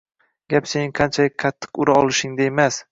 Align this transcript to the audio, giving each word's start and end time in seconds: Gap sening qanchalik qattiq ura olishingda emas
Gap 0.53 0.69
sening 0.71 0.95
qanchalik 1.01 1.37
qattiq 1.45 1.83
ura 1.85 2.01
olishingda 2.03 2.51
emas 2.53 2.79